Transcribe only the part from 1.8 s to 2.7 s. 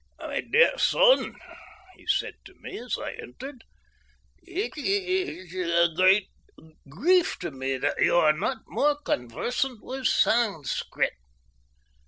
he said to